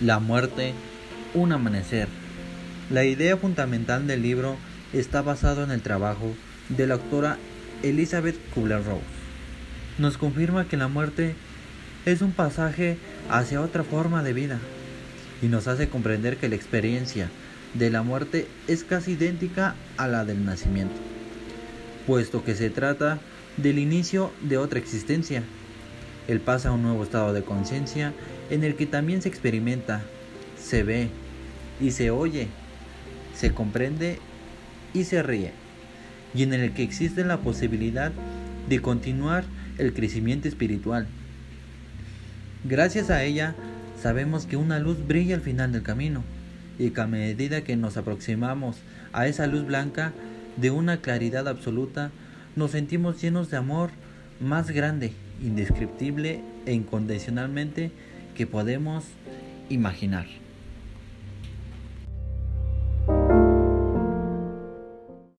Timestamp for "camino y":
45.82-46.90